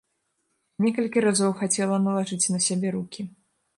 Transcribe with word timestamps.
Некалькі 0.85 1.23
разоў 1.27 1.53
хацела 1.61 1.99
налажыць 2.09 2.51
на 2.57 2.67
сябе 2.69 2.87
рукі. 2.97 3.21